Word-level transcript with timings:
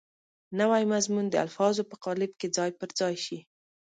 نوی 0.59 0.83
مضمون 0.93 1.25
د 1.29 1.35
الفاظو 1.45 1.81
په 1.91 1.95
قالب 2.03 2.31
کې 2.39 2.47
ځای 2.57 2.71
پر 2.79 2.89
ځای 2.99 3.15
شي. 3.25 3.39